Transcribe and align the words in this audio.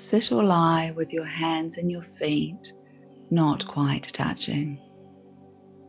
sit 0.00 0.32
or 0.32 0.42
lie 0.42 0.92
with 0.96 1.12
your 1.12 1.26
hands 1.26 1.78
and 1.78 1.90
your 1.90 2.02
feet 2.02 2.72
not 3.30 3.66
quite 3.66 4.04
touching. 4.04 4.78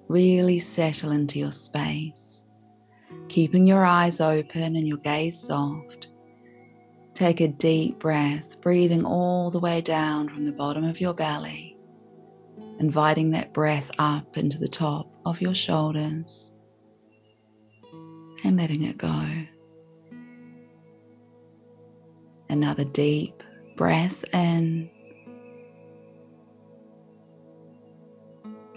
Really 0.07 0.59
settle 0.59 1.11
into 1.11 1.39
your 1.39 1.51
space, 1.51 2.45
keeping 3.29 3.65
your 3.65 3.83
eyes 3.83 4.21
open 4.21 4.75
and 4.75 4.87
your 4.87 4.97
gaze 4.97 5.39
soft. 5.39 6.09
Take 7.13 7.41
a 7.41 7.47
deep 7.47 7.99
breath, 7.99 8.61
breathing 8.61 9.05
all 9.05 9.49
the 9.49 9.59
way 9.59 9.81
down 9.81 10.29
from 10.29 10.45
the 10.45 10.51
bottom 10.51 10.83
of 10.83 11.01
your 11.01 11.13
belly, 11.13 11.77
inviting 12.79 13.31
that 13.31 13.53
breath 13.53 13.91
up 13.99 14.37
into 14.37 14.57
the 14.57 14.67
top 14.67 15.11
of 15.25 15.41
your 15.41 15.53
shoulders 15.53 16.51
and 18.43 18.57
letting 18.57 18.83
it 18.83 18.97
go. 18.97 19.25
Another 22.49 22.83
deep 22.85 23.35
breath 23.81 24.23
in 24.31 24.87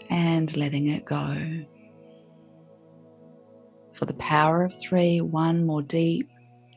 and 0.08 0.56
letting 0.56 0.86
it 0.86 1.04
go. 1.04 1.36
For 3.92 4.06
the 4.06 4.14
power 4.14 4.64
of 4.64 4.72
three, 4.74 5.20
one 5.20 5.66
more 5.66 5.82
deep 5.82 6.26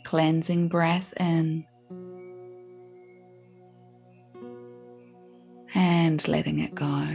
cleansing 0.03 0.67
breath 0.67 1.13
in 1.17 1.65
and 5.73 6.27
letting 6.27 6.59
it 6.59 6.75
go. 6.75 7.07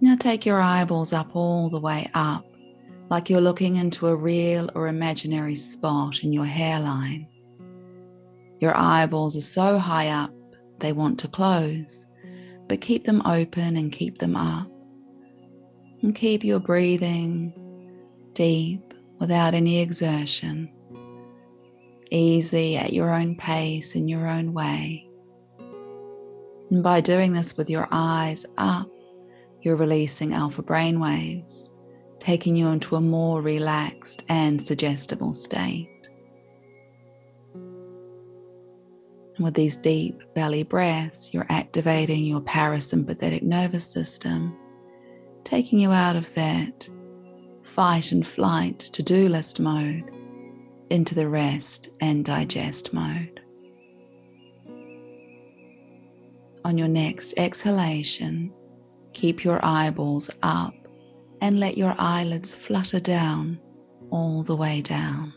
Now 0.00 0.16
take 0.16 0.44
your 0.44 0.60
eyeballs 0.60 1.12
up 1.12 1.36
all 1.36 1.68
the 1.68 1.78
way 1.78 2.10
up, 2.14 2.44
like 3.10 3.30
you're 3.30 3.40
looking 3.40 3.76
into 3.76 4.08
a 4.08 4.16
real 4.16 4.68
or 4.74 4.88
imaginary 4.88 5.54
spot 5.54 6.24
in 6.24 6.32
your 6.32 6.46
hairline. 6.46 7.28
Your 8.64 8.74
eyeballs 8.78 9.36
are 9.36 9.42
so 9.42 9.76
high 9.76 10.08
up 10.08 10.32
they 10.78 10.94
want 10.94 11.18
to 11.18 11.28
close, 11.28 12.06
but 12.66 12.80
keep 12.80 13.04
them 13.04 13.20
open 13.26 13.76
and 13.76 13.92
keep 13.92 14.16
them 14.16 14.36
up. 14.36 14.66
And 16.00 16.14
keep 16.14 16.42
your 16.42 16.60
breathing 16.60 17.52
deep 18.32 18.94
without 19.20 19.52
any 19.52 19.80
exertion, 19.80 20.70
easy 22.10 22.78
at 22.78 22.94
your 22.94 23.12
own 23.12 23.36
pace 23.36 23.94
in 23.94 24.08
your 24.08 24.26
own 24.26 24.54
way. 24.54 25.10
And 26.70 26.82
by 26.82 27.02
doing 27.02 27.32
this 27.32 27.58
with 27.58 27.68
your 27.68 27.86
eyes 27.90 28.46
up, 28.56 28.88
you're 29.60 29.76
releasing 29.76 30.32
alpha 30.32 30.62
brain 30.62 31.00
waves, 31.00 31.70
taking 32.18 32.56
you 32.56 32.68
into 32.68 32.96
a 32.96 33.00
more 33.02 33.42
relaxed 33.42 34.24
and 34.30 34.62
suggestible 34.62 35.34
state. 35.34 35.90
With 39.38 39.54
these 39.54 39.76
deep 39.76 40.22
belly 40.34 40.62
breaths, 40.62 41.34
you're 41.34 41.46
activating 41.48 42.24
your 42.24 42.40
parasympathetic 42.40 43.42
nervous 43.42 43.84
system, 43.84 44.56
taking 45.42 45.80
you 45.80 45.90
out 45.90 46.14
of 46.14 46.32
that 46.34 46.88
fight 47.64 48.12
and 48.12 48.24
flight 48.24 48.78
to 48.78 49.02
do 49.02 49.28
list 49.28 49.58
mode 49.58 50.08
into 50.90 51.14
the 51.16 51.28
rest 51.28 51.88
and 52.00 52.24
digest 52.24 52.92
mode. 52.92 53.40
On 56.64 56.78
your 56.78 56.88
next 56.88 57.34
exhalation, 57.36 58.52
keep 59.12 59.42
your 59.42 59.58
eyeballs 59.64 60.30
up 60.42 60.74
and 61.40 61.58
let 61.58 61.76
your 61.76 61.94
eyelids 61.98 62.54
flutter 62.54 63.00
down 63.00 63.58
all 64.10 64.42
the 64.44 64.56
way 64.56 64.80
down. 64.80 65.32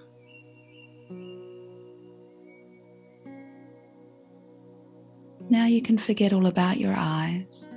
Now 5.50 5.66
you 5.66 5.82
can 5.82 5.98
forget 5.98 6.34
all 6.34 6.48
about 6.48 6.78
your 6.78 6.94
eyes. 6.98 7.70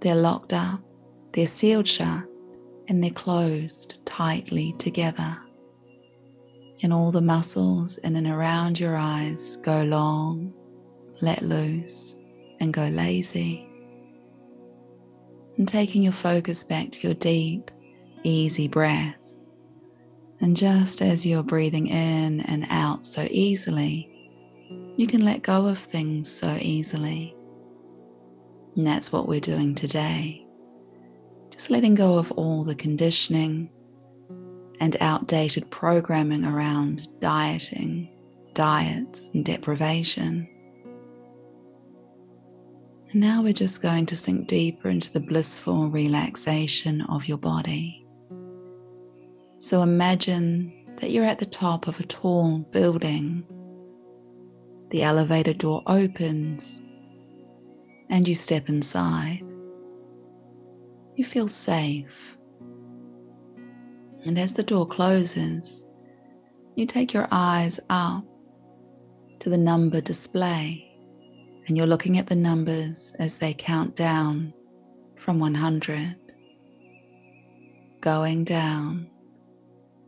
They're 0.00 0.14
locked 0.14 0.52
up, 0.54 0.80
they're 1.32 1.46
sealed 1.46 1.86
shut, 1.86 2.24
and 2.88 3.02
they're 3.04 3.10
closed 3.10 4.04
tightly 4.06 4.74
together. 4.78 5.36
And 6.82 6.92
all 6.92 7.10
the 7.10 7.20
muscles 7.20 7.98
in 7.98 8.16
and 8.16 8.26
around 8.26 8.80
your 8.80 8.96
eyes 8.96 9.56
go 9.58 9.82
long, 9.82 10.54
let 11.20 11.42
loose, 11.42 12.16
and 12.60 12.72
go 12.72 12.86
lazy. 12.86 13.68
And 15.58 15.68
taking 15.68 16.02
your 16.02 16.12
focus 16.12 16.64
back 16.64 16.92
to 16.92 17.08
your 17.08 17.14
deep, 17.14 17.70
easy 18.22 18.68
breaths. 18.68 19.50
And 20.40 20.56
just 20.56 21.02
as 21.02 21.26
you're 21.26 21.42
breathing 21.42 21.88
in 21.88 22.40
and 22.42 22.64
out 22.70 23.04
so 23.04 23.26
easily, 23.30 24.17
you 24.98 25.06
can 25.06 25.24
let 25.24 25.42
go 25.44 25.68
of 25.68 25.78
things 25.78 26.28
so 26.28 26.58
easily. 26.60 27.32
And 28.74 28.84
that's 28.84 29.12
what 29.12 29.28
we're 29.28 29.38
doing 29.38 29.76
today. 29.76 30.44
Just 31.50 31.70
letting 31.70 31.94
go 31.94 32.18
of 32.18 32.32
all 32.32 32.64
the 32.64 32.74
conditioning 32.74 33.70
and 34.80 34.96
outdated 35.00 35.70
programming 35.70 36.44
around 36.44 37.08
dieting, 37.20 38.08
diets, 38.54 39.30
and 39.34 39.44
deprivation. 39.44 40.48
And 43.12 43.20
now 43.20 43.40
we're 43.40 43.52
just 43.52 43.80
going 43.80 44.06
to 44.06 44.16
sink 44.16 44.48
deeper 44.48 44.88
into 44.88 45.12
the 45.12 45.20
blissful 45.20 45.88
relaxation 45.90 47.02
of 47.02 47.28
your 47.28 47.38
body. 47.38 48.04
So 49.60 49.82
imagine 49.82 50.72
that 50.96 51.12
you're 51.12 51.24
at 51.24 51.38
the 51.38 51.46
top 51.46 51.86
of 51.86 52.00
a 52.00 52.04
tall 52.04 52.58
building 52.58 53.44
the 54.90 55.02
elevator 55.02 55.52
door 55.52 55.82
opens 55.86 56.82
and 58.10 58.26
you 58.26 58.34
step 58.34 58.68
inside. 58.68 59.42
You 61.14 61.24
feel 61.24 61.48
safe. 61.48 62.36
And 64.24 64.38
as 64.38 64.54
the 64.54 64.62
door 64.62 64.86
closes, 64.86 65.86
you 66.74 66.86
take 66.86 67.12
your 67.12 67.28
eyes 67.30 67.80
up 67.90 68.24
to 69.40 69.50
the 69.50 69.58
number 69.58 70.00
display 70.00 70.84
and 71.66 71.76
you're 71.76 71.86
looking 71.86 72.18
at 72.18 72.26
the 72.26 72.36
numbers 72.36 73.14
as 73.18 73.38
they 73.38 73.52
count 73.52 73.94
down 73.94 74.54
from 75.18 75.38
100, 75.38 76.14
going 78.00 78.44
down, 78.44 79.10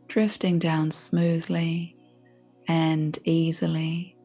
drifting 0.07 0.57
down 0.57 0.89
smoothly 0.89 1.95
and 2.67 3.19
easily 3.25 4.15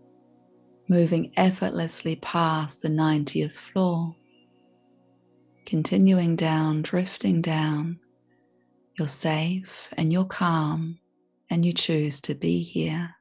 moving 0.88 1.32
effortlessly 1.36 2.16
past 2.16 2.82
the 2.82 2.88
90th 2.88 3.56
floor, 3.56 4.14
continuing 5.64 6.36
down, 6.36 6.82
drifting 6.82 7.42
down. 7.42 7.98
You're 8.96 9.08
safe 9.08 9.92
and 9.96 10.12
you're 10.12 10.24
calm, 10.24 11.00
and 11.50 11.64
you 11.66 11.72
choose 11.72 12.20
to 12.22 12.34
be 12.34 12.62
here. 12.62 13.16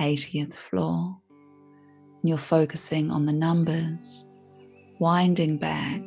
80th 0.00 0.54
floor. 0.54 1.18
You're 2.22 2.38
focusing 2.38 3.10
on 3.10 3.26
the 3.26 3.32
numbers, 3.32 4.24
winding 4.98 5.58
back, 5.58 6.02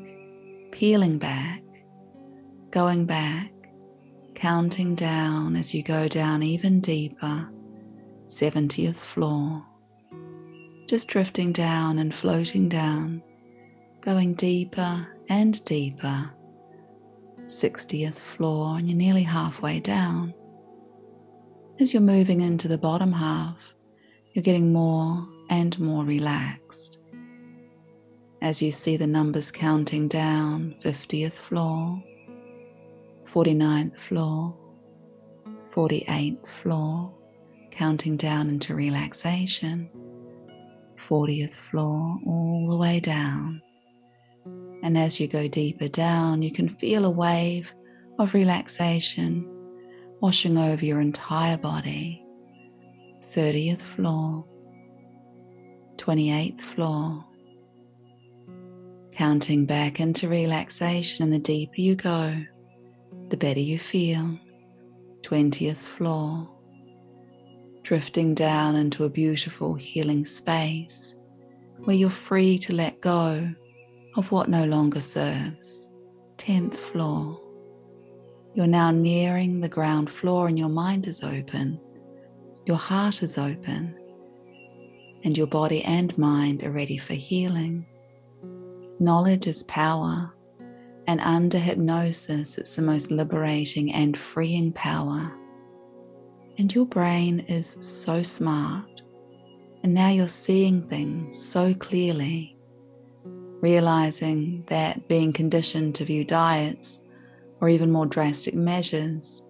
peeling 0.72 1.18
back, 1.18 1.62
going 2.72 3.06
back, 3.06 3.52
counting 4.36 4.96
down 4.96 5.56
as 5.56 5.74
you 5.74 5.84
go 5.84 6.08
down 6.08 6.44
even 6.44 6.82
deeper. 6.82 7.50
70th 8.28 8.98
floor 8.98 9.66
just 10.90 11.08
drifting 11.08 11.52
down 11.52 12.00
and 12.00 12.16
floating 12.16 12.68
down, 12.68 13.22
going 14.02 14.34
deeper 14.34 15.08
and 15.30 15.64
deeper. 15.64 16.32
60th 17.46 18.16
floor, 18.16 18.80
and 18.80 18.90
you're 18.90 18.98
nearly 18.98 19.22
halfway 19.22 19.80
down. 19.80 20.34
As 21.80 21.94
you're 21.94 22.02
moving 22.02 22.42
into 22.42 22.68
the 22.68 22.80
bottom 22.80 23.12
half, 23.12 23.76
you're 24.34 24.42
getting 24.42 24.74
more 24.74 25.28
and 25.52 25.78
more 25.80 26.04
relaxed. 26.04 26.98
As 28.42 28.60
you 28.60 28.72
see 28.72 28.98
the 28.98 29.06
numbers 29.06 29.52
counting 29.52 30.08
down 30.08 30.74
50th 30.82 31.34
floor, 31.34 32.04
49th 33.32 33.96
floor, 33.96 34.58
48th 35.70 36.48
floor, 36.50 37.14
counting 37.70 38.18
down 38.18 38.50
into 38.50 38.74
relaxation. 38.74 39.88
40th 41.00 41.56
floor 41.56 42.20
all 42.26 42.68
the 42.68 42.78
way 42.78 43.00
down. 43.00 43.62
And 44.84 44.98
as 44.98 45.20
you 45.20 45.28
go 45.28 45.48
deeper 45.48 45.88
down, 45.88 46.42
you 46.42 46.52
can 46.52 46.70
feel 46.76 47.06
a 47.06 47.10
wave 47.10 47.74
of 48.18 48.34
relaxation 48.34 49.50
washing 50.22 50.58
over 50.58 50.86
your 50.86 51.02
entire 51.02 51.58
body. 51.58 52.24
30th 53.26 53.80
floor, 53.80 54.46
28th 55.98 56.62
floor. 56.62 57.26
Counting 59.12 59.66
back 59.66 60.00
into 60.00 60.30
relaxation, 60.30 61.24
and 61.24 61.34
the 61.34 61.40
deeper 61.40 61.82
you 61.82 61.96
go, 61.96 62.36
the 63.28 63.38
better 63.38 63.60
you 63.60 63.78
feel. 63.78 64.40
20th 65.22 65.78
floor, 65.78 66.50
drifting 67.90 68.36
down 68.36 68.76
into 68.76 69.04
a 69.04 69.10
beautiful 69.10 69.74
healing 69.74 70.24
space 70.24 71.16
where 71.86 71.96
you're 71.96 72.08
free 72.08 72.56
to 72.56 72.72
let 72.72 73.02
go 73.02 73.50
of 74.16 74.32
what 74.32 74.48
no 74.48 74.64
longer 74.66 75.02
serves. 75.02 75.90
10th 76.38 76.78
floor. 76.78 77.42
You're 78.54 78.68
now 78.68 78.92
nearing 78.92 79.60
the 79.60 79.70
ground 79.70 80.08
floor 80.08 80.48
and 80.48 80.60
your 80.60 80.70
mind 80.70 81.08
is 81.08 81.24
open, 81.24 81.82
your 82.68 82.78
heart 82.78 83.24
is 83.24 83.40
open, 83.40 83.98
and 85.24 85.36
your 85.36 85.48
body 85.48 85.82
and 85.82 86.16
mind 86.16 86.64
are 86.64 86.72
ready 86.72 86.98
for 86.98 87.16
healing. 87.16 87.88
Knowledge 89.00 89.48
is 89.48 89.64
power, 89.64 90.32
and 91.08 91.20
under 91.22 91.58
hypnosis, 91.58 92.60
it's 92.60 92.76
the 92.76 92.84
most 92.84 93.10
liberating 93.10 93.92
and 93.92 94.16
freeing 94.16 94.72
power. 94.74 95.36
And 96.60 96.76
your 96.76 96.86
brain 96.86 97.40
is 97.48 97.78
so 97.80 98.22
smart, 98.22 99.02
and 99.82 99.94
now 99.94 100.10
you're 100.10 100.28
seeing 100.28 100.82
things 100.90 101.42
so 101.42 101.74
clearly, 101.74 102.58
realizing 103.62 104.66
that 104.68 105.08
being 105.08 105.32
conditioned 105.32 105.96
to 105.96 106.04
view 106.04 106.26
diets 106.26 107.02
or 107.62 107.70
even 107.70 107.90
more 107.90 108.06
drastic 108.06 108.56
measures 108.56 109.42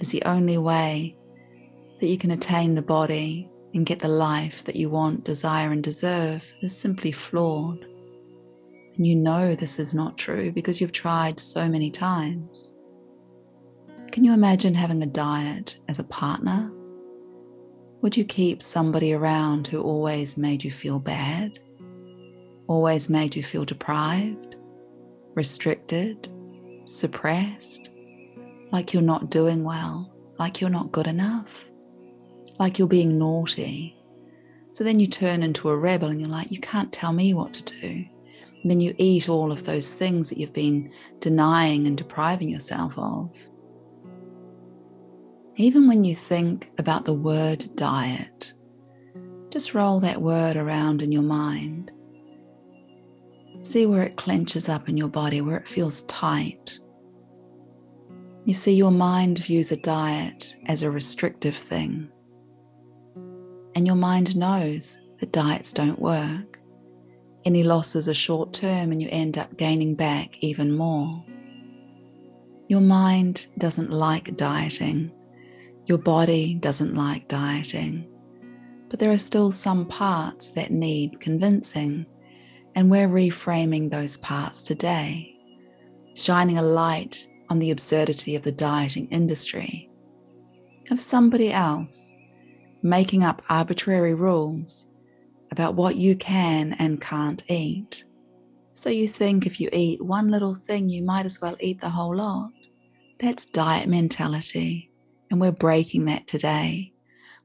is 0.00 0.12
the 0.12 0.22
only 0.24 0.58
way 0.58 1.16
that 1.98 2.08
you 2.08 2.18
can 2.18 2.30
attain 2.30 2.74
the 2.74 2.82
body 2.82 3.50
and 3.72 3.86
get 3.86 4.00
the 4.00 4.08
life 4.08 4.62
that 4.64 4.76
you 4.76 4.90
want, 4.90 5.24
desire, 5.24 5.72
and 5.72 5.82
deserve 5.82 6.52
is 6.60 6.76
simply 6.76 7.10
flawed. 7.10 7.86
And 8.98 9.06
you 9.06 9.16
know 9.16 9.54
this 9.54 9.78
is 9.78 9.94
not 9.94 10.18
true 10.18 10.52
because 10.52 10.78
you've 10.78 10.92
tried 10.92 11.40
so 11.40 11.70
many 11.70 11.90
times. 11.90 12.74
Can 14.12 14.24
you 14.24 14.32
imagine 14.32 14.74
having 14.74 15.02
a 15.02 15.06
diet 15.06 15.78
as 15.86 16.00
a 16.00 16.04
partner? 16.04 16.72
Would 18.02 18.16
you 18.16 18.24
keep 18.24 18.60
somebody 18.60 19.12
around 19.12 19.68
who 19.68 19.80
always 19.80 20.36
made 20.36 20.64
you 20.64 20.70
feel 20.72 20.98
bad? 20.98 21.60
Always 22.66 23.08
made 23.08 23.36
you 23.36 23.44
feel 23.44 23.64
deprived, 23.64 24.56
restricted, 25.34 26.28
suppressed, 26.86 27.90
like 28.72 28.92
you're 28.92 29.02
not 29.02 29.30
doing 29.30 29.62
well, 29.62 30.12
like 30.40 30.60
you're 30.60 30.70
not 30.70 30.90
good 30.90 31.06
enough, 31.06 31.68
like 32.58 32.80
you're 32.80 32.88
being 32.88 33.16
naughty. 33.16 33.96
So 34.72 34.82
then 34.82 34.98
you 34.98 35.06
turn 35.06 35.44
into 35.44 35.68
a 35.68 35.76
rebel 35.76 36.08
and 36.08 36.20
you're 36.20 36.28
like, 36.28 36.50
you 36.50 36.58
can't 36.58 36.92
tell 36.92 37.12
me 37.12 37.32
what 37.32 37.52
to 37.54 37.80
do. 37.80 38.04
And 38.62 38.70
then 38.70 38.80
you 38.80 38.92
eat 38.98 39.28
all 39.28 39.52
of 39.52 39.64
those 39.66 39.94
things 39.94 40.30
that 40.30 40.38
you've 40.38 40.52
been 40.52 40.92
denying 41.20 41.86
and 41.86 41.96
depriving 41.96 42.48
yourself 42.48 42.98
of. 42.98 43.30
Even 45.60 45.86
when 45.86 46.04
you 46.04 46.14
think 46.14 46.70
about 46.78 47.04
the 47.04 47.14
word 47.14 47.70
diet, 47.76 48.52
just 49.50 49.74
roll 49.74 50.00
that 50.00 50.22
word 50.22 50.56
around 50.56 51.02
in 51.02 51.12
your 51.12 51.22
mind 51.22 51.90
See 53.60 53.84
where 53.84 54.02
it 54.02 54.16
clenches 54.16 54.70
up 54.70 54.88
in 54.88 54.96
your 54.96 55.08
body, 55.08 55.42
where 55.42 55.58
it 55.58 55.68
feels 55.68 56.02
tight. 56.04 56.78
You 58.46 58.54
see, 58.54 58.72
your 58.72 58.90
mind 58.90 59.38
views 59.38 59.70
a 59.70 59.76
diet 59.76 60.54
as 60.66 60.82
a 60.82 60.90
restrictive 60.90 61.54
thing. 61.54 62.08
And 63.74 63.86
your 63.86 63.96
mind 63.96 64.34
knows 64.34 64.98
that 65.18 65.32
diets 65.32 65.74
don't 65.74 66.00
work. 66.00 66.58
Any 67.44 67.62
losses 67.62 68.08
are 68.08 68.14
short 68.14 68.54
term 68.54 68.92
and 68.92 69.02
you 69.02 69.08
end 69.10 69.36
up 69.36 69.58
gaining 69.58 69.94
back 69.94 70.38
even 70.40 70.74
more. 70.74 71.22
Your 72.68 72.80
mind 72.80 73.46
doesn't 73.58 73.90
like 73.90 74.36
dieting. 74.36 75.12
Your 75.90 75.98
body 75.98 76.54
doesn't 76.54 76.94
like 76.94 77.26
dieting. 77.26 78.06
But 78.88 79.00
there 79.00 79.10
are 79.10 79.18
still 79.18 79.50
some 79.50 79.88
parts 79.88 80.50
that 80.50 80.70
need 80.70 81.18
convincing 81.18 82.06
and 82.76 82.88
we're 82.88 83.08
reframing 83.08 83.90
those 83.90 84.16
parts 84.16 84.62
today, 84.62 85.34
shining 86.14 86.58
a 86.58 86.62
light 86.62 87.26
on 87.48 87.58
the 87.58 87.72
absurdity 87.72 88.36
of 88.36 88.44
the 88.44 88.52
dieting 88.52 89.08
industry, 89.08 89.90
of 90.92 91.00
somebody 91.00 91.52
else 91.52 92.14
making 92.84 93.24
up 93.24 93.42
arbitrary 93.48 94.14
rules 94.14 94.86
about 95.50 95.74
what 95.74 95.96
you 95.96 96.14
can 96.14 96.74
and 96.74 97.00
can't 97.00 97.42
eat. 97.50 98.04
So 98.70 98.90
you 98.90 99.08
think 99.08 99.44
if 99.44 99.58
you 99.58 99.68
eat 99.72 100.00
one 100.00 100.28
little 100.28 100.54
thing, 100.54 100.88
you 100.88 101.02
might 101.02 101.26
as 101.26 101.40
well 101.40 101.56
eat 101.58 101.80
the 101.80 101.90
whole 101.90 102.14
lot. 102.14 102.52
That's 103.18 103.44
diet 103.44 103.88
mentality. 103.88 104.89
And 105.30 105.40
we're 105.40 105.52
breaking 105.52 106.06
that 106.06 106.26
today. 106.26 106.92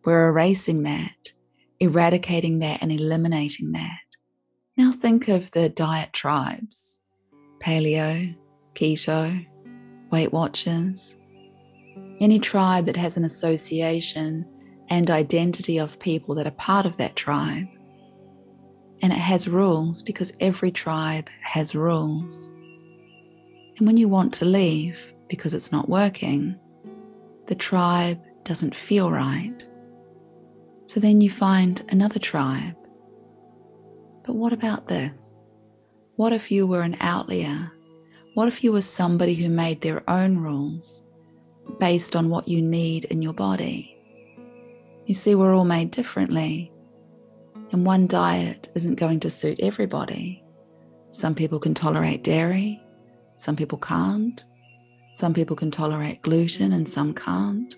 We're 0.04 0.30
erasing 0.30 0.84
that, 0.84 1.34
eradicating 1.80 2.60
that, 2.60 2.82
and 2.82 2.92
eliminating 2.92 3.72
that. 3.74 4.00
Now 4.78 4.92
think 4.92 5.28
of 5.28 5.52
the 5.52 5.70
diet 5.70 6.14
tribes 6.14 7.02
paleo, 7.62 8.36
keto, 8.74 9.46
Weight 10.12 10.32
Watchers, 10.32 11.18
any 12.20 12.40
tribe 12.40 12.86
that 12.86 12.98
has 12.98 13.18
an 13.18 13.26
association 13.26 14.46
and 14.90 15.10
identity 15.10 15.80
of 15.80 16.00
people 16.00 16.36
that 16.36 16.46
are 16.46 16.52
part 16.52 16.86
of 16.86 16.98
that 16.98 17.16
tribe. 17.16 17.68
And 19.02 19.12
it 19.12 19.20
has 19.20 19.48
rules 19.48 20.02
because 20.02 20.34
every 20.40 20.72
tribe 20.72 21.28
has 21.42 21.76
rules. 21.76 22.50
And 23.78 23.88
when 23.88 23.98
you 23.98 24.08
want 24.08 24.34
to 24.36 24.46
leave 24.46 25.14
because 25.28 25.54
it's 25.54 25.72
not 25.72 25.90
working, 25.90 26.58
the 27.48 27.56
tribe 27.56 28.22
doesn't 28.44 28.76
feel 28.76 29.12
right. 29.12 29.64
So 30.86 31.00
then 31.00 31.22
you 31.22 31.30
find 31.30 31.84
another 31.90 32.20
tribe 32.20 32.76
but 34.26 34.36
what 34.36 34.54
about 34.54 34.88
this? 34.88 35.46
What 36.16 36.34
if 36.34 36.52
you 36.52 36.66
were 36.66 36.82
an 36.82 36.98
outlier? 37.00 37.72
What 38.34 38.48
if 38.48 38.64
you 38.64 38.72
were 38.72 38.82
somebody 38.82 39.36
who 39.36 39.50
made 39.50 39.82
their 39.82 40.08
own 40.10 40.40
rules 40.40 41.04
based 41.80 42.16
on 42.16 42.30
what 42.30 42.48
you 42.48 42.62
need 42.62 43.06
in 43.06 43.22
your 43.22 43.34
body? 43.34 43.96
You 45.06 45.14
see, 45.14 45.36
we're 45.36 45.56
all 45.56 45.66
made 45.66 45.92
differently, 45.92 46.72
and 47.72 47.86
one 47.86 48.08
diet 48.08 48.70
isn't 48.74 49.00
going 49.00 49.20
to 49.22 49.30
suit 49.30 49.60
everybody. 49.60 50.44
Some 51.12 51.36
people 51.36 51.60
can 51.60 51.76
tolerate 51.76 52.24
dairy, 52.24 52.82
some 53.36 53.56
people 53.56 53.78
can't. 53.78 54.44
Some 55.16 55.34
people 55.34 55.56
can 55.56 55.72
tolerate 55.72 56.22
gluten, 56.24 56.74
and 56.74 56.90
some 56.90 57.14
can't. 57.14 57.74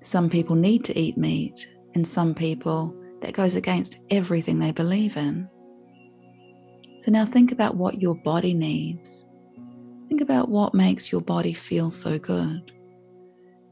Some 0.00 0.30
people 0.30 0.54
need 0.54 0.84
to 0.84 0.96
eat 0.96 1.18
meat, 1.18 1.66
and 1.96 2.06
some 2.06 2.36
people 2.36 2.94
that 3.20 3.34
goes 3.34 3.56
against 3.56 3.98
everything 4.10 4.60
they 4.60 4.70
believe 4.70 5.16
in. 5.16 5.48
So 6.98 7.10
now 7.10 7.24
think 7.24 7.50
about 7.50 7.74
what 7.74 8.00
your 8.00 8.14
body 8.14 8.54
needs. 8.54 9.26
Think 10.08 10.20
about 10.20 10.48
what 10.48 10.72
makes 10.72 11.10
your 11.10 11.20
body 11.20 11.52
feel 11.52 11.90
so 11.90 12.16
good. 12.16 12.70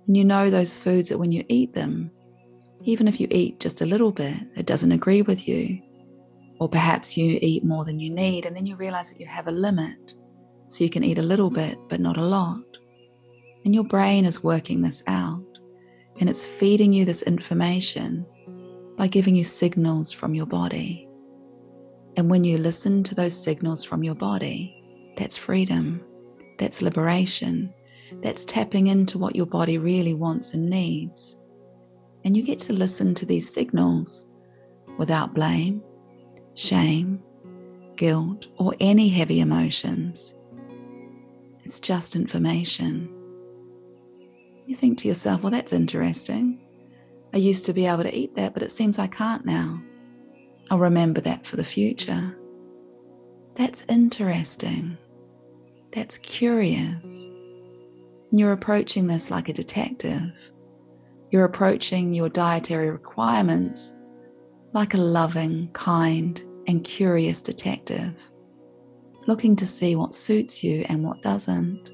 And 0.09 0.17
you 0.17 0.25
know 0.25 0.51
those 0.51 0.77
foods 0.77 1.11
that 1.11 1.19
when 1.19 1.31
you 1.31 1.45
eat 1.49 1.75
them, 1.75 2.11
even 2.83 3.07
if 3.07 3.21
you 3.21 3.29
eat 3.31 3.61
just 3.61 3.83
a 3.83 3.87
little 3.87 4.11
bit, 4.11 4.37
it 4.57 4.67
doesn't 4.67 4.91
agree 4.91 5.23
with 5.23 5.47
you. 5.47 5.81
Or 6.59 6.69
perhaps 6.69 7.17
you 7.17 7.39
eat 7.41 7.65
more 7.65 7.85
than 7.85 8.01
you 8.01 8.11
need, 8.11 8.47
and 8.47 8.57
then 8.57 8.67
you 8.67 8.75
realize 8.75 9.13
that 9.13 9.21
you 9.21 9.27
have 9.27 9.47
a 9.47 9.53
limit. 9.53 10.17
So 10.75 10.83
you 10.83 10.91
can 10.91 11.05
eat 11.05 11.19
a 11.19 11.23
little 11.23 11.51
bit, 11.51 11.79
but 11.89 12.01
not 12.01 12.17
a 12.17 12.23
lot. 12.23 12.59
And 13.65 13.73
your 13.73 13.85
brain 13.85 14.25
is 14.25 14.43
working 14.43 14.83
this 14.83 15.05
out, 15.07 15.45
and 16.19 16.29
it's 16.29 16.45
feeding 16.45 16.93
you 16.93 17.05
this 17.05 17.23
information 17.23 18.27
by 18.97 19.07
giving 19.07 19.37
you 19.37 19.45
signals 19.45 20.13
from 20.13 20.35
your 20.35 20.47
body. 20.47 21.09
And 22.17 22.29
when 22.29 22.43
you 22.43 22.59
listen 22.59 23.05
to 23.05 23.15
those 23.15 23.41
signals 23.41 23.85
from 23.85 24.03
your 24.03 24.17
body, 24.17 25.15
that's 25.17 25.37
freedom, 25.37 26.03
that's 26.59 26.83
liberation, 26.83 27.73
that's 28.21 28.45
tapping 28.45 28.89
into 28.89 29.17
what 29.17 29.37
your 29.37 29.47
body 29.47 29.79
really 29.79 30.15
wants 30.15 30.55
and 30.55 30.69
needs. 30.69 31.37
And 32.25 32.37
you 32.37 32.43
get 32.43 32.59
to 32.61 32.73
listen 32.73 33.15
to 33.15 33.27
these 33.27 33.49
signals 33.49 34.29
without 34.99 35.35
blame, 35.35 35.85
shame, 36.55 37.23
guilt, 37.95 38.49
or 38.59 38.75
any 38.81 39.09
heavy 39.09 39.39
emotions. 39.39 40.35
It's 41.65 41.81
just 41.81 42.15
information. 42.15 43.09
You 44.67 44.77
think 44.77 44.99
to 44.99 45.09
yourself, 45.09 45.43
well, 45.43 45.51
that's 45.51 45.73
interesting. 45.73 46.61
I 47.33 47.39
used 47.39 47.67
to 47.67 47.73
be 47.73 47.87
able 47.87 48.05
to 48.05 48.15
eat 48.15 48.37
that, 48.37 48.55
but 48.55 48.63
it 48.63 48.71
seems 48.71 48.99
I 48.99 49.07
can't 49.07 49.45
now. 49.45 49.83
I'll 50.71 50.79
remember 50.79 51.21
that 51.23 51.47
for 51.47 51.57
the 51.57 51.65
future. 51.65 52.37
That's 53.55 53.85
interesting. 53.89 54.97
That's 55.93 56.19
curious. 56.19 57.31
And 58.31 58.41
you're 58.41 58.53
approaching 58.53 59.07
this 59.07 59.31
like 59.31 59.49
a 59.49 59.53
detective. 59.53 60.51
You're 61.31 61.45
approaching 61.45 62.13
your 62.13 62.29
dietary 62.29 62.91
requirements 62.91 63.95
like 64.73 64.95
a 64.95 64.99
loving, 64.99 65.71
kind, 65.73 66.43
and 66.67 66.83
curious 66.83 67.41
detective, 67.43 68.15
looking 69.27 69.57
to 69.57 69.67
see 69.67 69.97
what 69.97 70.15
suits 70.15 70.63
you 70.65 70.85
and 70.89 71.05
what 71.05 71.23
doesn't. 71.23 71.91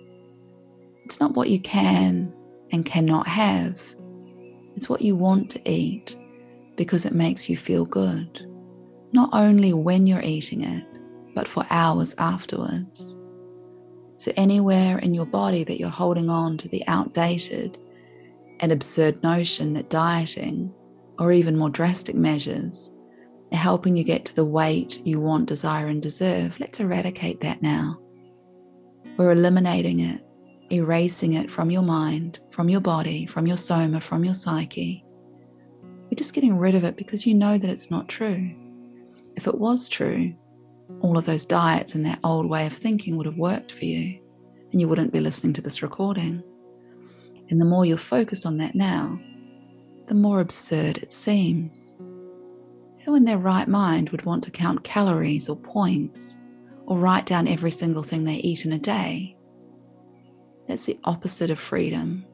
It's 1.05 1.21
not 1.21 1.35
what 1.35 1.51
you 1.51 1.61
can 1.61 2.33
and 2.73 2.85
cannot 2.85 3.27
have, 3.27 3.81
it's 4.77 4.89
what 4.89 5.03
you 5.03 5.17
want 5.17 5.51
to 5.51 5.71
eat 5.71 6.17
because 6.77 7.05
it 7.05 7.13
makes 7.15 7.49
you 7.49 7.57
feel 7.57 7.85
good. 7.85 8.47
not 9.13 9.31
only 9.33 9.73
when 9.73 10.07
you're 10.07 10.23
eating 10.23 10.63
it, 10.63 10.85
but 11.35 11.49
for 11.49 11.65
hours 11.71 12.15
afterwards. 12.19 13.17
So, 14.17 14.33
anywhere 14.37 14.99
in 14.99 15.15
your 15.15 15.27
body 15.27 15.65
that 15.65 15.81
you're 15.81 15.89
holding 15.89 16.29
on 16.29 16.59
to 16.59 16.69
the 16.69 16.87
outdated 16.87 17.79
and 18.61 18.71
absurd 18.71 19.23
notion 19.23 19.73
that 19.75 19.89
dieting, 19.91 20.73
or 21.19 21.33
even 21.33 21.57
more 21.57 21.71
drastic 21.71 22.15
measures, 22.15 22.91
helping 23.57 23.97
you 23.97 24.05
get 24.05 24.25
to 24.27 24.37
the 24.37 24.45
weight 24.45 25.05
you 25.05 25.21
want, 25.21 25.49
desire, 25.49 25.89
and 25.89 26.01
deserve, 26.01 26.59
let's 26.61 26.81
eradicate 26.81 27.41
that 27.41 27.63
now. 27.63 27.99
We're 29.17 29.33
eliminating 29.33 30.01
it, 30.01 30.25
erasing 30.71 31.35
it 31.35 31.51
from 31.51 31.71
your 31.71 31.83
mind, 31.83 32.41
from 32.51 32.69
your 32.69 32.81
body, 32.81 33.27
from 33.27 33.47
your 33.47 33.57
soma, 33.57 34.01
from 34.01 34.25
your 34.25 34.35
psyche. 34.35 35.05
You're 36.11 36.17
just 36.17 36.35
getting 36.35 36.57
rid 36.57 36.75
of 36.75 36.85
it 36.85 36.97
because 36.97 37.27
you 37.27 37.35
know 37.35 37.59
that 37.59 37.71
it's 37.71 37.91
not 37.91 38.09
true. 38.09 38.55
If 39.37 39.47
it 39.47 39.59
was 39.59 39.89
true, 39.89 40.35
all 41.01 41.19
of 41.19 41.27
those 41.27 41.47
diets 41.47 41.95
and 41.95 42.05
that 42.05 42.21
old 42.25 42.49
way 42.49 42.67
of 42.67 42.73
thinking 42.73 43.17
would 43.17 43.27
have 43.27 43.37
worked 43.37 43.73
for 43.73 43.85
you, 43.85 44.21
and 44.73 44.81
you 44.81 44.89
wouldn't 44.89 45.13
be 45.13 45.21
listening 45.21 45.53
to 45.55 45.63
this 45.63 45.83
recording. 45.83 46.43
And 47.49 47.61
the 47.61 47.65
more 47.65 47.85
you're 47.85 47.97
focused 47.97 48.47
on 48.47 48.59
that 48.59 48.75
now, 48.75 49.19
the 50.07 50.15
more 50.15 50.41
absurd 50.41 50.99
it 50.99 51.13
seems. 51.13 51.95
Who 53.11 53.17
in 53.17 53.25
their 53.25 53.39
right 53.39 53.67
mind 53.67 54.11
would 54.11 54.25
want 54.25 54.45
to 54.45 54.53
count 54.53 54.85
calories 54.85 55.49
or 55.49 55.57
points 55.57 56.39
or 56.87 56.97
write 56.97 57.27
down 57.27 57.49
every 57.49 57.73
single 57.73 58.05
thing 58.05 58.23
they 58.23 58.37
eat 58.37 58.65
in 58.65 58.73
a 58.73 58.79
day? 58.79 59.37
That's 60.69 60.87
the 60.87 60.97
opposite 61.03 61.51
of 61.51 61.59
freedom. 61.59 62.25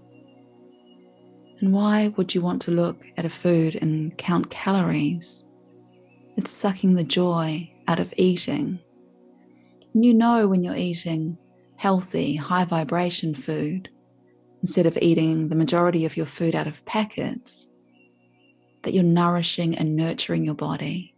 And 1.60 1.72
why 1.72 2.08
would 2.18 2.34
you 2.34 2.42
want 2.42 2.60
to 2.60 2.72
look 2.72 3.06
at 3.16 3.24
a 3.24 3.30
food 3.30 3.76
and 3.76 4.18
count 4.18 4.50
calories? 4.50 5.46
It's 6.36 6.50
sucking 6.50 6.94
the 6.94 7.04
joy 7.04 7.72
out 7.88 7.98
of 7.98 8.12
eating. 8.18 8.78
And 9.94 10.04
you 10.04 10.12
know 10.12 10.46
when 10.46 10.62
you're 10.62 10.76
eating 10.76 11.38
healthy, 11.76 12.36
high 12.36 12.66
vibration 12.66 13.34
food 13.34 13.88
instead 14.60 14.84
of 14.84 14.98
eating 15.00 15.48
the 15.48 15.56
majority 15.56 16.04
of 16.04 16.18
your 16.18 16.26
food 16.26 16.54
out 16.54 16.66
of 16.66 16.84
packets, 16.84 17.66
that 18.86 18.94
you're 18.94 19.02
nourishing 19.02 19.76
and 19.76 19.96
nurturing 19.96 20.44
your 20.44 20.54
body. 20.54 21.12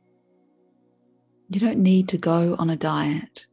You 1.50 1.60
don't 1.60 1.80
need 1.80 2.08
to 2.08 2.16
go 2.16 2.56
on 2.58 2.70
a 2.70 2.76
diet. 2.76 3.46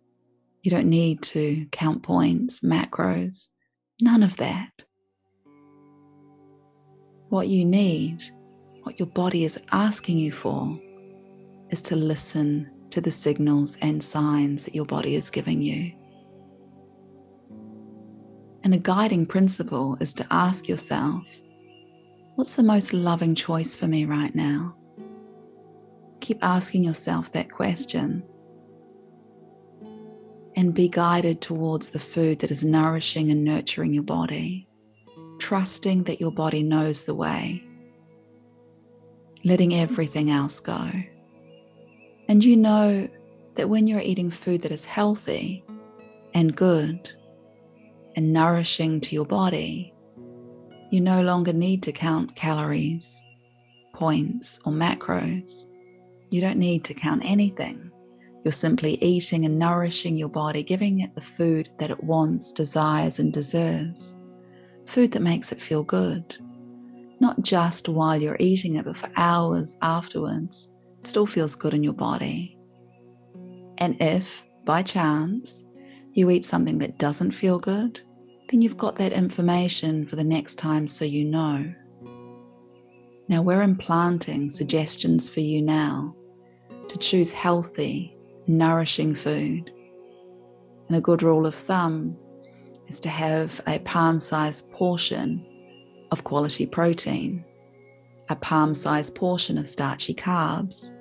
You 0.63 0.71
don't 0.71 0.89
need 0.89 1.21
to 1.23 1.65
count 1.73 2.01
points, 2.01 2.61
macros, 2.61 3.49
none 4.01 4.23
of 4.23 4.37
that. 4.37 4.85
What 7.27 7.49
you 7.49 7.65
need, 7.65 8.23
what 8.83 8.97
your 8.97 9.09
body 9.09 9.43
is 9.43 9.61
asking 9.73 10.17
you 10.17 10.31
for, 10.31 10.79
is 11.69 11.81
to 11.81 11.97
listen 11.97 12.71
to 12.91 13.01
the 13.01 13.11
signals 13.11 13.77
and 13.81 14.01
signs 14.01 14.63
that 14.63 14.75
your 14.75 14.85
body 14.85 15.15
is 15.15 15.29
giving 15.29 15.61
you. 15.61 15.91
And 18.63 18.73
a 18.73 18.77
guiding 18.77 19.25
principle 19.25 19.97
is 19.99 20.13
to 20.13 20.25
ask 20.31 20.69
yourself, 20.69 21.27
what's 22.35 22.55
the 22.55 22.63
most 22.63 22.93
loving 22.93 23.33
choice 23.33 23.75
for 23.75 23.87
me 23.87 24.05
right 24.05 24.35
now? 24.35 24.75
Keep 26.19 26.43
asking 26.43 26.83
yourself 26.83 27.31
that 27.31 27.51
question 27.51 28.23
and 30.55 30.73
be 30.73 30.87
guided 30.87 31.41
towards 31.41 31.89
the 31.89 31.99
food 31.99 32.39
that 32.39 32.51
is 32.51 32.63
nourishing 32.63 33.29
and 33.31 33.43
nurturing 33.43 33.93
your 33.93 34.03
body, 34.03 34.67
trusting 35.39 36.03
that 36.03 36.19
your 36.19 36.31
body 36.31 36.63
knows 36.63 37.05
the 37.05 37.15
way, 37.15 37.63
letting 39.43 39.73
everything 39.73 40.29
else 40.29 40.59
go. 40.59 40.89
And 42.27 42.43
you 42.43 42.57
know 42.57 43.07
that 43.55 43.69
when 43.69 43.87
you're 43.87 43.99
eating 43.99 44.31
food 44.31 44.61
that 44.63 44.71
is 44.71 44.85
healthy 44.85 45.63
and 46.33 46.55
good 46.55 47.13
and 48.15 48.33
nourishing 48.33 48.99
to 49.01 49.15
your 49.15 49.25
body, 49.25 49.94
you 50.95 51.01
no 51.01 51.21
longer 51.21 51.51
need 51.51 51.83
to 51.83 51.91
count 51.91 52.35
calories, 52.35 53.21
points, 53.93 54.61
or 54.65 54.71
macros. 54.71 55.67
You 56.31 56.39
don't 56.39 56.57
need 56.57 56.85
to 56.85 56.93
count 56.93 57.21
anything. 57.25 57.91
You're 58.45 58.53
simply 58.53 58.93
eating 59.03 59.43
and 59.43 59.59
nourishing 59.59 60.15
your 60.15 60.29
body, 60.29 60.63
giving 60.63 61.01
it 61.01 61.13
the 61.13 61.19
food 61.19 61.69
that 61.79 61.91
it 61.91 62.01
wants, 62.01 62.53
desires, 62.53 63.19
and 63.19 63.33
deserves. 63.33 64.17
Food 64.85 65.11
that 65.11 65.21
makes 65.21 65.51
it 65.51 65.59
feel 65.59 65.83
good. 65.83 66.37
Not 67.19 67.41
just 67.41 67.89
while 67.89 68.21
you're 68.21 68.37
eating 68.39 68.75
it, 68.75 68.85
but 68.85 68.95
for 68.95 69.09
hours 69.17 69.77
afterwards 69.81 70.69
still 71.03 71.25
feels 71.25 71.55
good 71.55 71.73
in 71.73 71.83
your 71.83 71.93
body. 71.93 72.57
And 73.79 74.01
if, 74.01 74.45
by 74.63 74.81
chance, 74.81 75.65
you 76.13 76.29
eat 76.29 76.45
something 76.45 76.77
that 76.77 76.97
doesn't 76.97 77.31
feel 77.31 77.59
good, 77.59 77.99
then 78.49 78.61
you've 78.61 78.77
got 78.77 78.95
that 78.97 79.11
information 79.11 80.05
for 80.05 80.15
the 80.15 80.23
next 80.23 80.55
time 80.55 80.87
so 80.87 81.05
you 81.05 81.25
know. 81.25 81.73
Now 83.27 83.41
we're 83.41 83.63
implanting 83.63 84.49
suggestions 84.49 85.27
for 85.27 85.39
you 85.39 85.61
now 85.61 86.15
to 86.87 86.97
choose 86.97 87.31
healthy, 87.31 88.15
nourishing 88.47 89.15
food. 89.15 89.71
And 90.87 90.97
a 90.97 91.01
good 91.01 91.23
rule 91.23 91.47
of 91.47 91.55
thumb 91.55 92.15
is 92.87 92.99
to 92.99 93.09
have 93.09 93.59
a 93.65 93.79
palm 93.79 94.19
sized 94.19 94.71
portion 94.71 95.45
of 96.11 96.23
quality 96.23 96.65
protein 96.65 97.43
a 98.29 98.35
palm 98.35 98.73
sized 98.73 99.15
portion 99.15 99.57
of 99.57 99.67
starchy 99.67 100.13
carbs, 100.13 100.91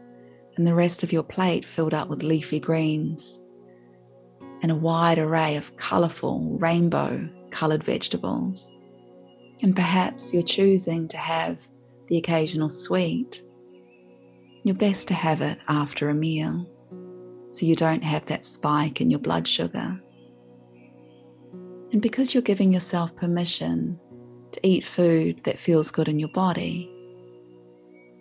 and 0.56 0.66
the 0.66 0.74
rest 0.74 1.02
of 1.02 1.12
your 1.12 1.22
plate 1.22 1.64
filled 1.64 1.94
up 1.94 2.08
with 2.08 2.22
leafy 2.22 2.60
greens, 2.60 3.40
and 4.64 4.72
a 4.72 4.74
wide 4.74 5.18
array 5.18 5.56
of 5.56 5.76
colourful, 5.76 6.56
rainbow 6.58 7.28
coloured 7.50 7.84
vegetables. 7.84 8.78
And 9.60 9.76
perhaps 9.76 10.32
you're 10.32 10.42
choosing 10.42 11.06
to 11.08 11.18
have 11.18 11.58
the 12.08 12.16
occasional 12.16 12.70
sweet. 12.70 13.42
You're 14.62 14.74
best 14.74 15.06
to 15.08 15.14
have 15.14 15.42
it 15.42 15.58
after 15.68 16.08
a 16.08 16.14
meal 16.14 16.66
so 17.50 17.66
you 17.66 17.76
don't 17.76 18.02
have 18.02 18.24
that 18.28 18.46
spike 18.46 19.02
in 19.02 19.10
your 19.10 19.20
blood 19.20 19.46
sugar. 19.46 20.00
And 21.92 22.00
because 22.00 22.32
you're 22.32 22.42
giving 22.42 22.72
yourself 22.72 23.14
permission 23.14 24.00
to 24.52 24.66
eat 24.66 24.82
food 24.82 25.44
that 25.44 25.58
feels 25.58 25.90
good 25.90 26.08
in 26.08 26.18
your 26.18 26.30
body, 26.30 26.90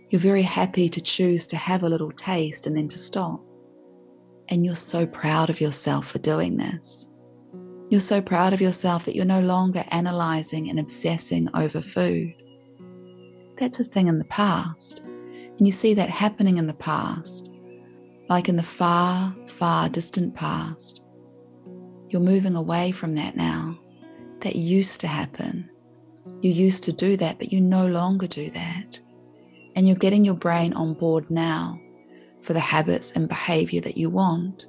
you're 0.10 0.20
very 0.20 0.42
happy 0.42 0.90
to 0.90 1.00
choose 1.00 1.48
to 1.48 1.56
have 1.56 1.84
a 1.84 1.90
little 1.90 2.12
taste 2.12 2.68
and 2.68 2.76
then 2.76 2.90
to 2.90 2.98
stop. 2.98 3.40
And 4.50 4.66
you're 4.66 4.76
so 4.76 5.06
proud 5.06 5.50
of 5.50 5.62
yourself 5.62 6.08
for 6.08 6.20
doing 6.20 6.58
this. 6.58 7.08
You're 7.90 8.02
so 8.02 8.22
proud 8.22 8.54
of 8.54 8.62
yourself 8.62 9.06
that 9.06 9.16
you're 9.16 9.26
no 9.26 9.42
longer 9.42 9.86
analyzing 9.90 10.70
and 10.70 10.80
obsessing 10.80 11.50
over 11.54 11.82
food. 11.82 12.34
That's 13.58 13.80
a 13.80 13.84
thing 13.84 14.08
in 14.08 14.20
the 14.20 14.26
past. 14.26 15.02
And 15.02 15.66
you 15.66 15.72
see 15.72 15.94
that 15.94 16.10
happening 16.10 16.58
in 16.58 16.68
the 16.68 16.74
past, 16.74 17.52
like 18.30 18.50
in 18.50 18.56
the 18.56 18.64
far, 18.64 19.36
far 19.48 19.90
distant 19.90 20.36
past. 20.36 21.04
You're 22.10 22.22
moving 22.22 22.56
away 22.56 22.92
from 22.92 23.16
that 23.16 23.36
now. 23.36 23.80
That 24.42 24.56
used 24.56 25.00
to 25.02 25.08
happen. 25.08 25.70
You 26.42 26.52
used 26.52 26.84
to 26.86 26.92
do 26.94 27.16
that, 27.18 27.38
but 27.38 27.54
you 27.54 27.62
no 27.62 27.88
longer 27.88 28.28
do 28.28 28.50
that 28.52 29.00
and 29.76 29.88
you're 29.88 29.98
getting 29.98 30.26
your 30.26 30.36
brain 30.36 30.74
on 30.74 30.94
board 30.94 31.30
now 31.30 31.80
for 32.44 32.54
the 32.54 32.60
habits 32.60 33.12
and 33.12 33.28
behavior 33.28 33.82
that 33.82 33.98
you 33.98 34.10
want. 34.10 34.68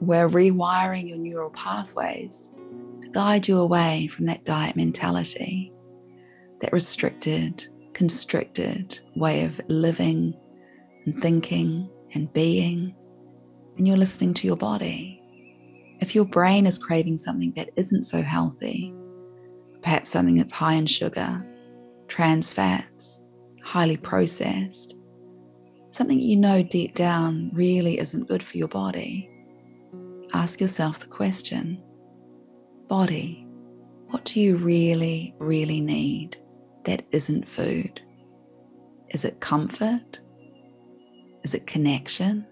We're 0.00 0.28
rewiring 0.28 1.08
your 1.08 1.18
neural 1.18 1.50
pathways 1.50 2.54
to 3.02 3.08
guide 3.10 3.48
you 3.48 3.58
away 3.58 4.06
from 4.06 4.26
that 4.26 4.44
diet 4.44 4.76
mentality, 4.76 5.72
that 6.60 6.72
restricted, 6.72 7.66
constricted 7.92 9.00
way 9.16 9.44
of 9.44 9.60
living 9.68 10.34
and 11.04 11.20
thinking 11.20 11.90
and 12.14 12.32
being. 12.32 12.94
And 13.76 13.86
you're 13.86 13.96
listening 13.96 14.34
to 14.34 14.46
your 14.46 14.56
body. 14.56 15.18
If 16.00 16.14
your 16.14 16.24
brain 16.24 16.66
is 16.66 16.78
craving 16.78 17.18
something 17.18 17.52
that 17.56 17.70
isn't 17.76 18.04
so 18.04 18.22
healthy, 18.22 18.94
perhaps 19.82 20.10
something 20.10 20.36
that's 20.36 20.52
high 20.52 20.74
in 20.74 20.86
sugar, 20.86 21.44
trans 22.08 22.52
fats, 22.52 23.22
highly 23.62 23.96
processed, 23.96 24.96
something 25.90 26.18
you 26.18 26.36
know 26.36 26.62
deep 26.62 26.94
down 26.94 27.50
really 27.52 27.98
isn't 27.98 28.28
good 28.28 28.42
for 28.42 28.56
your 28.56 28.68
body, 28.68 29.30
ask 30.32 30.60
yourself 30.60 31.00
the 31.00 31.06
question 31.06 31.82
Body, 32.88 33.46
what 34.08 34.24
do 34.24 34.40
you 34.40 34.56
really, 34.56 35.34
really 35.38 35.80
need 35.80 36.36
that 36.84 37.04
isn't 37.12 37.48
food? 37.48 38.00
Is 39.10 39.24
it 39.24 39.38
comfort? 39.38 40.18
Is 41.44 41.54
it 41.54 41.66
connection? 41.66 42.46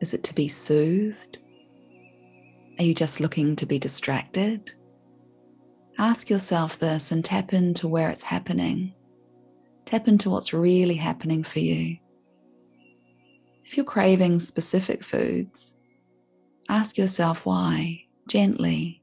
Is 0.00 0.12
it 0.12 0.22
to 0.24 0.34
be 0.34 0.48
soothed? 0.48 1.38
Are 2.78 2.84
you 2.84 2.94
just 2.94 3.20
looking 3.20 3.56
to 3.56 3.66
be 3.66 3.78
distracted? 3.78 4.72
Ask 5.98 6.30
yourself 6.30 6.78
this 6.78 7.10
and 7.10 7.24
tap 7.24 7.52
into 7.52 7.88
where 7.88 8.10
it's 8.10 8.22
happening. 8.22 8.94
Tap 9.88 10.06
into 10.06 10.28
what's 10.28 10.52
really 10.52 10.96
happening 10.96 11.42
for 11.42 11.60
you. 11.60 11.96
If 13.64 13.74
you're 13.74 13.86
craving 13.86 14.38
specific 14.38 15.02
foods, 15.02 15.72
ask 16.68 16.98
yourself 16.98 17.46
why, 17.46 18.04
gently, 18.28 19.00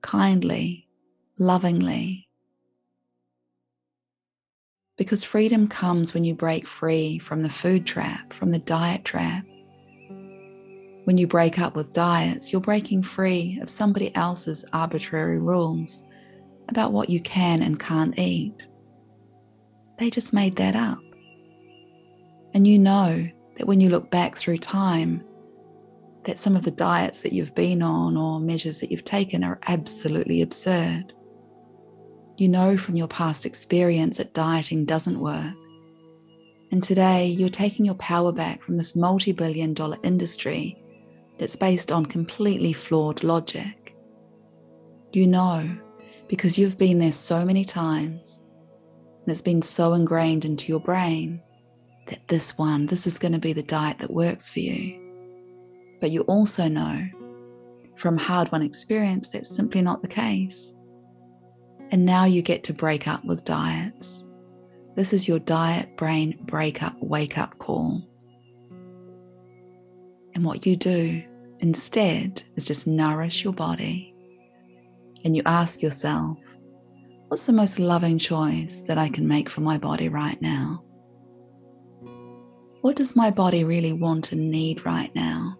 kindly, 0.00 0.88
lovingly. 1.38 2.30
Because 4.96 5.22
freedom 5.22 5.68
comes 5.68 6.14
when 6.14 6.24
you 6.24 6.34
break 6.34 6.66
free 6.66 7.18
from 7.18 7.42
the 7.42 7.50
food 7.50 7.86
trap, 7.86 8.32
from 8.32 8.52
the 8.52 8.58
diet 8.60 9.04
trap. 9.04 9.44
When 11.04 11.18
you 11.18 11.26
break 11.26 11.58
up 11.58 11.76
with 11.76 11.92
diets, 11.92 12.52
you're 12.52 12.62
breaking 12.62 13.02
free 13.02 13.58
of 13.60 13.68
somebody 13.68 14.16
else's 14.16 14.64
arbitrary 14.72 15.38
rules 15.38 16.04
about 16.70 16.90
what 16.90 17.10
you 17.10 17.20
can 17.20 17.62
and 17.62 17.78
can't 17.78 18.18
eat. 18.18 18.66
They 19.98 20.10
just 20.10 20.32
made 20.32 20.56
that 20.56 20.74
up. 20.74 20.98
And 22.54 22.66
you 22.66 22.78
know 22.78 23.28
that 23.56 23.66
when 23.66 23.80
you 23.80 23.90
look 23.90 24.10
back 24.10 24.36
through 24.36 24.58
time, 24.58 25.24
that 26.24 26.38
some 26.38 26.56
of 26.56 26.62
the 26.62 26.70
diets 26.70 27.22
that 27.22 27.32
you've 27.32 27.54
been 27.54 27.82
on 27.82 28.16
or 28.16 28.40
measures 28.40 28.80
that 28.80 28.90
you've 28.90 29.04
taken 29.04 29.42
are 29.42 29.58
absolutely 29.66 30.42
absurd. 30.42 31.12
You 32.36 32.48
know 32.48 32.76
from 32.76 32.96
your 32.96 33.08
past 33.08 33.44
experience 33.44 34.18
that 34.18 34.34
dieting 34.34 34.84
doesn't 34.84 35.20
work. 35.20 35.54
And 36.70 36.82
today 36.82 37.26
you're 37.26 37.48
taking 37.48 37.84
your 37.84 37.96
power 37.96 38.32
back 38.32 38.62
from 38.62 38.76
this 38.76 38.96
multi 38.96 39.32
billion 39.32 39.74
dollar 39.74 39.98
industry 40.02 40.78
that's 41.38 41.56
based 41.56 41.92
on 41.92 42.06
completely 42.06 42.72
flawed 42.72 43.22
logic. 43.22 43.94
You 45.12 45.26
know 45.26 45.76
because 46.28 46.56
you've 46.56 46.78
been 46.78 46.98
there 46.98 47.12
so 47.12 47.44
many 47.44 47.64
times 47.64 48.40
and 49.22 49.30
it's 49.30 49.42
been 49.42 49.62
so 49.62 49.94
ingrained 49.94 50.44
into 50.44 50.68
your 50.68 50.80
brain 50.80 51.40
that 52.06 52.26
this 52.28 52.58
one, 52.58 52.86
this 52.86 53.06
is 53.06 53.18
going 53.18 53.32
to 53.32 53.38
be 53.38 53.52
the 53.52 53.62
diet 53.62 53.98
that 53.98 54.12
works 54.12 54.50
for 54.50 54.58
you. 54.60 54.98
But 56.00 56.10
you 56.10 56.22
also 56.22 56.66
know 56.66 57.06
from 57.96 58.18
hard 58.18 58.50
won 58.50 58.62
experience 58.62 59.28
that's 59.28 59.54
simply 59.54 59.80
not 59.80 60.02
the 60.02 60.08
case. 60.08 60.74
And 61.90 62.04
now 62.04 62.24
you 62.24 62.42
get 62.42 62.64
to 62.64 62.74
break 62.74 63.06
up 63.06 63.24
with 63.24 63.44
diets. 63.44 64.26
This 64.96 65.12
is 65.12 65.28
your 65.28 65.38
diet 65.38 65.96
brain 65.96 66.38
breakup 66.42 66.96
wake 67.00 67.38
up 67.38 67.58
call. 67.58 68.02
And 70.34 70.44
what 70.44 70.66
you 70.66 70.74
do 70.74 71.22
instead 71.60 72.42
is 72.56 72.66
just 72.66 72.88
nourish 72.88 73.44
your 73.44 73.52
body. 73.52 74.14
And 75.24 75.36
you 75.36 75.42
ask 75.46 75.80
yourself, 75.82 76.38
what's 77.32 77.46
the 77.46 77.52
most 77.54 77.78
loving 77.78 78.18
choice 78.18 78.82
that 78.82 78.98
I 78.98 79.08
can 79.08 79.26
make 79.26 79.48
for 79.48 79.62
my 79.62 79.78
body 79.78 80.10
right 80.10 80.38
now? 80.42 80.84
What 82.82 82.94
does 82.94 83.16
my 83.16 83.30
body 83.30 83.64
really 83.64 83.94
want 83.94 84.32
and 84.32 84.50
need 84.50 84.84
right 84.84 85.10
now? 85.14 85.56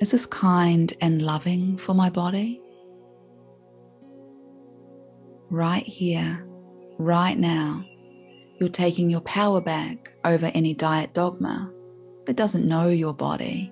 Is 0.00 0.12
this 0.12 0.24
kind 0.24 0.90
and 1.02 1.20
loving 1.20 1.76
for 1.76 1.92
my 1.92 2.08
body? 2.08 2.62
right 5.50 5.82
here, 5.82 6.42
right 6.96 7.36
now, 7.36 7.84
you're 8.58 8.70
taking 8.70 9.10
your 9.10 9.20
power 9.20 9.60
back 9.60 10.14
over 10.24 10.50
any 10.54 10.72
diet 10.72 11.12
dogma 11.12 11.70
that 12.24 12.36
doesn't 12.36 12.66
know 12.66 12.88
your 12.88 13.12
body, 13.12 13.70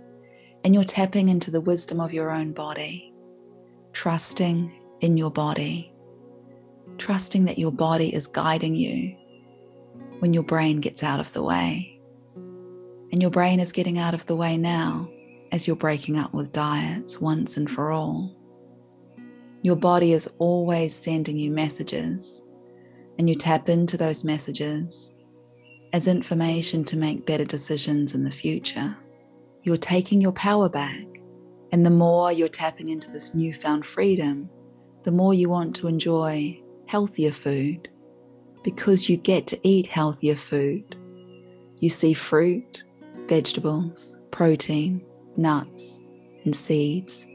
and 0.65 0.75
you're 0.75 0.85
tapping 0.85 1.31
into 1.31 1.51
the 1.51 1.63
wisdom 1.63 1.99
of 1.99 2.13
your 2.13 2.31
own 2.31 2.53
body, 2.53 3.15
trusting 3.95 4.71
in 5.01 5.17
your 5.17 5.31
body, 5.31 5.90
trusting 7.01 7.47
that 7.47 7.59
your 7.59 7.73
body 7.73 8.15
is 8.15 8.29
guiding 8.29 8.77
you 8.77 9.17
when 10.21 10.33
your 10.33 10.43
brain 10.45 10.81
gets 10.81 11.03
out 11.03 11.19
of 11.19 11.33
the 11.33 11.43
way. 11.43 11.99
And 13.11 13.21
your 13.21 13.31
brain 13.31 13.59
is 13.59 13.73
getting 13.73 13.99
out 13.99 14.15
of 14.15 14.27
the 14.27 14.37
way 14.37 14.57
now 14.57 15.09
as 15.51 15.67
you're 15.67 15.75
breaking 15.75 16.17
up 16.17 16.33
with 16.33 16.53
diets 16.53 17.21
once 17.21 17.57
and 17.57 17.69
for 17.69 17.91
all. 17.91 18.37
Your 19.63 19.77
body 19.77 20.13
is 20.13 20.31
always 20.39 20.95
sending 20.95 21.37
you 21.37 21.51
messages, 21.51 22.43
and 23.19 23.29
you 23.29 23.35
tap 23.35 23.69
into 23.69 23.97
those 23.97 24.23
messages 24.23 25.13
as 25.93 26.07
information 26.07 26.85
to 26.85 26.97
make 26.97 27.27
better 27.27 27.45
decisions 27.45 28.15
in 28.15 28.23
the 28.23 28.31
future. 28.31 28.97
You're 29.63 29.77
taking 29.77 30.21
your 30.21 30.33
power 30.33 30.69
back, 30.69 31.05
and 31.73 31.85
the 31.85 31.91
more 31.91 32.31
you're 32.31 32.49
tapping 32.49 32.89
into 32.89 33.11
this 33.11 33.35
newfound 33.35 33.85
freedom, 33.85 34.49
the 35.03 35.13
more 35.13 35.35
you 35.35 35.49
want 35.49 35.75
to 35.77 35.89
enjoy 35.89 36.63
healthier 36.91 37.31
food 37.31 37.89
because 38.65 39.09
you 39.09 39.17
get 39.17 39.47
to 39.47 39.61
eat 39.63 39.87
healthier 39.87 40.35
food. 40.35 40.97
You 41.79 41.89
see 41.89 42.13
fruit, 42.15 42.83
vegetables, 43.29 44.19
protein, 44.33 45.01
nuts, 45.37 46.01
and 46.45 46.55
seeds 46.55 47.29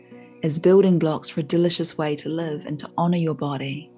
as 0.43 0.59
building 0.59 0.99
blocks 0.99 1.29
for 1.29 1.39
a 1.39 1.43
delicious 1.43 1.97
way 1.97 2.17
to 2.17 2.27
live 2.27 2.65
and 2.65 2.77
to 2.79 2.91
honor 2.97 3.17
your 3.17 3.33
body, 3.33 3.89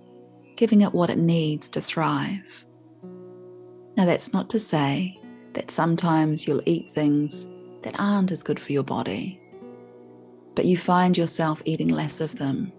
giving 0.55 0.81
it 0.81 0.93
what 0.93 1.09
it 1.09 1.17
needs 1.17 1.69
to 1.69 1.81
thrive. 1.81 2.63
Now, 3.97 4.05
that's 4.05 4.33
not 4.33 4.51
to 4.51 4.59
say 4.59 5.19
that 5.53 5.71
sometimes 5.71 6.47
you'll 6.47 6.61
eat 6.67 6.93
things 6.93 7.47
that 7.81 7.99
aren't 7.99 8.31
as 8.31 8.43
good 8.43 8.59
for 8.59 8.73
your 8.73 8.83
body, 8.83 9.41
but 10.53 10.65
you 10.65 10.77
find 10.77 11.17
yourself 11.17 11.63
eating 11.65 11.89
less 11.89 12.21
of 12.21 12.37
them. 12.37 12.71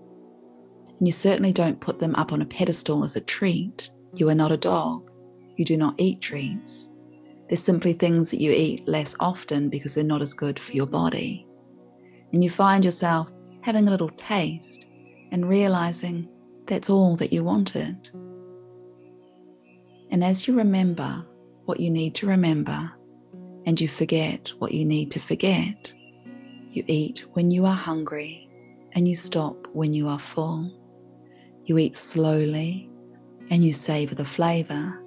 And 0.98 1.06
you 1.06 1.12
certainly 1.12 1.52
don't 1.52 1.80
put 1.80 1.98
them 1.98 2.14
up 2.16 2.32
on 2.32 2.42
a 2.42 2.46
pedestal 2.46 3.04
as 3.04 3.16
a 3.16 3.20
treat. 3.20 3.90
You 4.14 4.28
are 4.28 4.34
not 4.34 4.52
a 4.52 4.56
dog. 4.56 5.10
You 5.56 5.64
do 5.64 5.76
not 5.76 5.94
eat 5.98 6.20
treats. 6.20 6.90
They're 7.48 7.56
simply 7.56 7.92
things 7.92 8.30
that 8.30 8.40
you 8.40 8.52
eat 8.52 8.86
less 8.86 9.16
often 9.20 9.68
because 9.68 9.94
they're 9.94 10.04
not 10.04 10.22
as 10.22 10.34
good 10.34 10.60
for 10.60 10.72
your 10.72 10.86
body. 10.86 11.46
And 12.32 12.44
you 12.44 12.50
find 12.50 12.84
yourself 12.84 13.30
having 13.62 13.88
a 13.88 13.90
little 13.90 14.10
taste 14.10 14.86
and 15.30 15.48
realizing 15.48 16.28
that's 16.66 16.90
all 16.90 17.16
that 17.16 17.32
you 17.32 17.44
wanted. 17.44 18.10
And 20.10 20.22
as 20.22 20.46
you 20.46 20.54
remember 20.54 21.26
what 21.64 21.80
you 21.80 21.90
need 21.90 22.14
to 22.16 22.26
remember 22.26 22.92
and 23.66 23.80
you 23.80 23.88
forget 23.88 24.52
what 24.58 24.72
you 24.72 24.84
need 24.84 25.10
to 25.12 25.20
forget, 25.20 25.92
you 26.68 26.84
eat 26.86 27.24
when 27.32 27.50
you 27.50 27.64
are 27.66 27.74
hungry 27.74 28.48
and 28.92 29.08
you 29.08 29.14
stop 29.14 29.66
when 29.72 29.92
you 29.92 30.08
are 30.08 30.18
full. 30.18 30.77
You 31.68 31.76
eat 31.76 31.94
slowly 31.94 32.88
and 33.50 33.62
you 33.62 33.74
savor 33.74 34.14
the 34.14 34.24
flavor. 34.24 35.04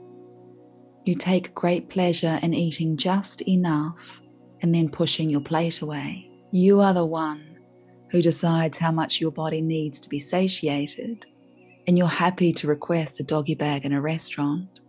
You 1.05 1.15
take 1.15 1.55
great 1.55 1.89
pleasure 1.89 2.37
in 2.43 2.53
eating 2.53 2.97
just 2.97 3.41
enough 3.47 4.21
and 4.61 4.73
then 4.73 4.87
pushing 4.87 5.27
your 5.27 5.41
plate 5.41 5.81
away. 5.81 6.29
You 6.51 6.79
are 6.79 6.93
the 6.93 7.05
one 7.05 7.57
who 8.11 8.21
decides 8.21 8.77
how 8.77 8.91
much 8.91 9.19
your 9.19 9.31
body 9.31 9.59
needs 9.59 9.99
to 10.01 10.09
be 10.09 10.19
satiated, 10.19 11.25
and 11.87 11.97
you're 11.97 12.05
happy 12.05 12.53
to 12.53 12.67
request 12.67 13.19
a 13.19 13.23
doggy 13.23 13.55
bag 13.55 13.83
in 13.83 13.91
a 13.91 13.99
restaurant 13.99 14.81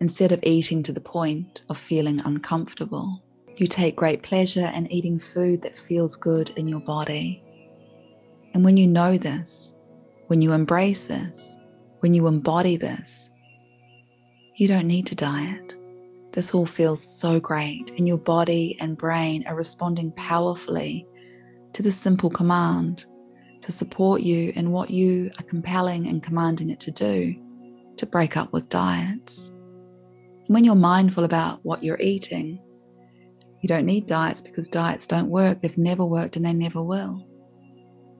instead 0.00 0.32
of 0.32 0.40
eating 0.42 0.82
to 0.82 0.92
the 0.92 1.00
point 1.00 1.62
of 1.68 1.78
feeling 1.78 2.20
uncomfortable. 2.24 3.22
You 3.58 3.68
take 3.68 3.94
great 3.94 4.24
pleasure 4.24 4.72
in 4.74 4.90
eating 4.90 5.20
food 5.20 5.62
that 5.62 5.76
feels 5.76 6.16
good 6.16 6.50
in 6.56 6.66
your 6.66 6.80
body. 6.80 7.44
And 8.54 8.64
when 8.64 8.76
you 8.76 8.88
know 8.88 9.16
this, 9.16 9.76
when 10.32 10.40
you 10.40 10.52
embrace 10.52 11.04
this, 11.04 11.58
when 12.00 12.14
you 12.14 12.26
embody 12.26 12.78
this, 12.78 13.30
you 14.56 14.66
don't 14.66 14.86
need 14.86 15.06
to 15.06 15.14
diet. 15.14 15.74
This 16.32 16.54
all 16.54 16.64
feels 16.64 17.04
so 17.06 17.38
great, 17.38 17.90
and 17.98 18.08
your 18.08 18.16
body 18.16 18.78
and 18.80 18.96
brain 18.96 19.44
are 19.46 19.54
responding 19.54 20.10
powerfully 20.12 21.06
to 21.74 21.82
this 21.82 21.98
simple 21.98 22.30
command 22.30 23.04
to 23.60 23.70
support 23.70 24.22
you 24.22 24.54
in 24.56 24.70
what 24.70 24.88
you 24.88 25.30
are 25.38 25.44
compelling 25.44 26.08
and 26.08 26.22
commanding 26.22 26.70
it 26.70 26.80
to 26.80 26.90
do 26.90 27.34
to 27.98 28.06
break 28.06 28.34
up 28.38 28.54
with 28.54 28.70
diets. 28.70 29.50
And 29.50 30.48
when 30.54 30.64
you're 30.64 30.74
mindful 30.74 31.24
about 31.24 31.62
what 31.62 31.84
you're 31.84 32.00
eating, 32.00 32.58
you 33.60 33.68
don't 33.68 33.84
need 33.84 34.06
diets 34.06 34.40
because 34.40 34.70
diets 34.70 35.06
don't 35.06 35.28
work. 35.28 35.60
They've 35.60 35.76
never 35.76 36.06
worked 36.06 36.36
and 36.36 36.46
they 36.46 36.54
never 36.54 36.82
will. 36.82 37.22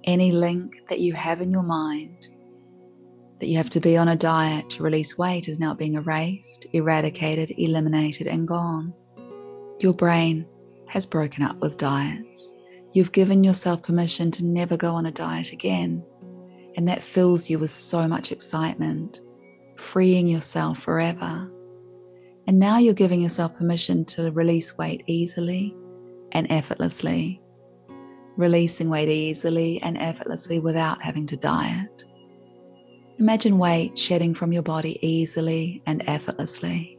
Any 0.05 0.33
link 0.33 0.89
that 0.89 1.01
you 1.01 1.13
have 1.15 1.41
in 1.41 1.51
your 1.51 1.63
mind 1.63 2.29
that 3.43 3.49
you 3.49 3.57
have 3.57 3.71
to 3.71 3.81
be 3.81 3.97
on 3.97 4.07
a 4.07 4.15
diet 4.15 4.71
to 4.71 4.85
release 4.85 5.19
weight 5.19 5.49
is 5.49 5.59
now 5.59 5.75
being 5.75 5.97
erased, 5.97 6.65
eradicated, 6.73 7.53
eliminated, 7.59 8.29
and 8.29 8.47
gone. 8.47 8.95
Your 9.81 9.93
brain 9.93 10.47
has 10.87 11.07
broken 11.07 11.43
up 11.43 11.57
with 11.59 11.77
diets. 11.77 12.55
You've 12.93 13.11
given 13.11 13.43
yourself 13.43 13.83
permission 13.83 14.31
to 14.31 14.45
never 14.45 14.77
go 14.77 14.95
on 14.95 15.07
a 15.07 15.11
diet 15.11 15.51
again, 15.51 16.05
and 16.77 16.87
that 16.87 17.03
fills 17.03 17.51
you 17.51 17.59
with 17.59 17.73
so 17.73 18.07
much 18.07 18.31
excitement, 18.31 19.19
freeing 19.77 20.29
yourself 20.29 20.79
forever. 20.79 21.51
And 22.47 22.61
now 22.61 22.79
you're 22.79 22.95
giving 22.95 23.21
yourself 23.21 23.57
permission 23.57 24.05
to 24.05 24.31
release 24.31 24.79
weight 24.79 25.03
easily 25.09 25.75
and 26.31 26.47
effortlessly, 26.49 27.42
releasing 28.43 28.91
weight 28.91 29.09
easily 29.09 29.81
and 29.83 29.97
effortlessly 29.97 30.59
without 30.59 31.01
having 31.01 31.27
to 31.29 31.37
diet. 31.37 32.05
Imagine 33.19 33.57
weight 33.57 33.97
shedding 33.97 34.35
from 34.35 34.53
your 34.53 34.65
body 34.65 34.99
easily 35.01 35.81
and 35.87 36.03
effortlessly. 36.09 36.99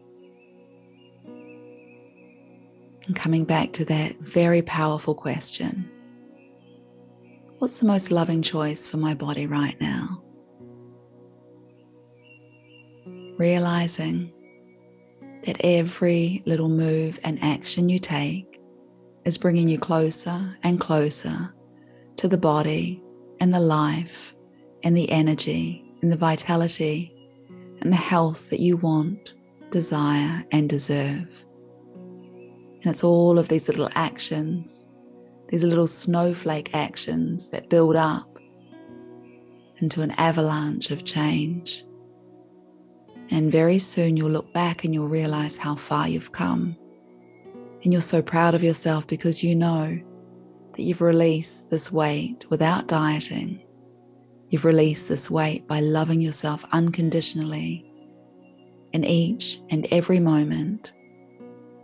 And 3.08 3.16
coming 3.16 3.44
back 3.44 3.74
to 3.74 3.86
that 3.86 4.18
very 4.20 4.62
powerful 4.62 5.14
question 5.14 5.90
What's 7.60 7.80
the 7.80 7.88
most 7.88 8.12
loving 8.12 8.42
choice 8.42 8.88
for 8.88 8.98
my 8.98 9.14
body 9.14 9.46
right 9.46 9.80
now? 9.80 10.22
Realizing 13.38 14.32
that 15.46 15.58
every 15.64 16.44
little 16.46 16.70
move 16.70 17.20
and 17.24 17.42
action 17.42 17.90
you 17.90 18.00
take 18.00 18.53
is 19.26 19.38
bringing 19.38 19.68
you 19.68 19.78
closer 19.78 20.58
and 20.64 20.80
closer 20.80 21.54
to 22.18 22.28
the 22.28 22.38
body 22.38 23.02
and 23.40 23.54
the 23.54 23.60
life 23.60 24.36
and 24.84 24.96
the 24.96 25.10
energy 25.12 25.86
and 26.02 26.12
the 26.12 26.18
vitality 26.18 27.14
and 27.82 27.92
the 27.92 27.98
health 27.98 28.50
that 28.50 28.60
you 28.60 28.78
want, 28.78 29.34
desire, 29.72 30.44
and 30.52 30.70
deserve. 30.70 31.32
And 31.98 32.88
it's 32.88 33.04
all 33.04 33.40
of 33.40 33.48
these 33.48 33.68
little 33.68 33.90
actions 33.96 34.88
these 35.54 35.64
little 35.64 35.86
snowflake 35.86 36.74
actions 36.74 37.50
that 37.50 37.70
build 37.70 37.96
up 37.96 38.40
into 39.78 40.02
an 40.02 40.10
avalanche 40.18 40.90
of 40.90 41.04
change. 41.04 41.86
And 43.30 43.52
very 43.52 43.78
soon 43.78 44.18
you'll 44.18 44.32
look 44.32 44.52
back 44.52 44.84
and 44.84 44.96
you'll 44.96 45.08
realize 45.08 45.56
how 45.56 45.76
far 45.76 46.10
you've 46.10 46.32
come. 46.32 46.76
And 47.84 47.92
you're 47.92 48.02
so 48.02 48.22
proud 48.22 48.56
of 48.56 48.64
yourself 48.64 49.08
because 49.08 49.44
you 49.44 49.56
know 49.56 50.00
that 50.72 50.82
you've 50.82 51.02
released 51.02 51.70
this 51.70 51.92
weight 51.92 52.46
without 52.50 52.88
dieting. 52.88 53.62
You've 54.50 54.66
released 54.66 55.10
this 55.10 55.30
weight 55.30 55.68
by 55.68 55.82
loving 55.82 56.22
yourself 56.22 56.64
unconditionally 56.72 57.86
in 58.94 59.04
each 59.04 59.60
and 59.70 59.88
every 59.92 60.20
moment 60.20 60.94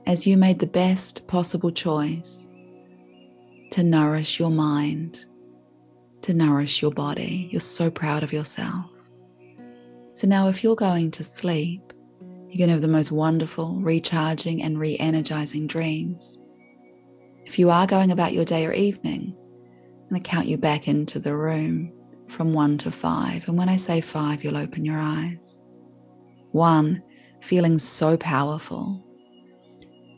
as 0.05 0.25
you 0.25 0.37
made 0.37 0.59
the 0.59 0.67
best 0.67 1.27
possible 1.27 1.71
choice 1.71 2.49
to 3.71 3.83
nourish 3.83 4.39
your 4.39 4.49
mind, 4.49 5.25
to 6.21 6.33
nourish 6.33 6.81
your 6.81 6.91
body. 6.91 7.49
You're 7.51 7.59
so 7.59 7.91
proud 7.91 8.23
of 8.23 8.33
yourself. 8.33 8.85
So 10.11 10.27
now, 10.27 10.47
if 10.47 10.63
you're 10.63 10.75
going 10.75 11.11
to 11.11 11.23
sleep, 11.23 11.88
you're 12.49 12.67
to 12.67 12.73
have 12.73 12.81
the 12.81 12.87
most 12.87 13.11
wonderful, 13.11 13.79
recharging, 13.79 14.63
and 14.63 14.79
re 14.79 14.97
energizing 14.97 15.67
dreams. 15.67 16.37
If 17.45 17.59
you 17.59 17.69
are 17.69 17.87
going 17.87 18.11
about 18.11 18.33
your 18.33 18.45
day 18.45 18.65
or 18.65 18.73
evening, 18.73 19.35
I'm 19.37 20.09
going 20.09 20.23
to 20.23 20.29
count 20.29 20.47
you 20.47 20.57
back 20.57 20.87
into 20.87 21.19
the 21.19 21.35
room 21.35 21.91
from 22.27 22.53
one 22.53 22.77
to 22.79 22.91
five. 22.91 23.47
And 23.47 23.57
when 23.57 23.69
I 23.69 23.77
say 23.77 24.01
five, 24.01 24.43
you'll 24.43 24.57
open 24.57 24.85
your 24.85 24.99
eyes. 24.99 25.59
One, 26.51 27.01
feeling 27.41 27.79
so 27.79 28.17
powerful. 28.17 29.03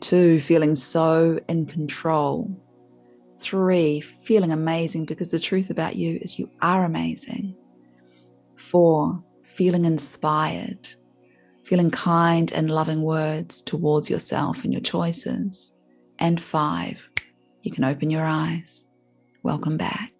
Two, 0.00 0.40
feeling 0.40 0.74
so 0.74 1.38
in 1.48 1.66
control 1.66 2.50
Three, 3.42 4.00
feeling 4.00 4.52
amazing 4.52 5.04
because 5.04 5.32
the 5.32 5.38
truth 5.40 5.68
about 5.68 5.96
you 5.96 6.16
is 6.22 6.38
you 6.38 6.48
are 6.60 6.84
amazing. 6.84 7.56
Four, 8.56 9.24
feeling 9.42 9.84
inspired, 9.84 10.88
feeling 11.64 11.90
kind 11.90 12.52
and 12.52 12.70
loving 12.70 13.02
words 13.02 13.62
towards 13.62 14.10
yourself 14.10 14.64
and 14.64 14.72
your 14.72 14.82
choices. 14.82 15.72
And 16.18 16.40
five, 16.40 17.08
you 17.62 17.70
can 17.70 17.84
open 17.84 18.10
your 18.10 18.24
eyes. 18.24 18.86
Welcome 19.42 19.76
back. 19.76 20.11